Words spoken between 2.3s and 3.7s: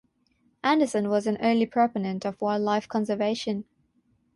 wildlife conservation.